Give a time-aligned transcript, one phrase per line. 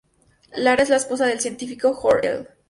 [0.57, 2.47] Lara es la esposa del científico Jor-El.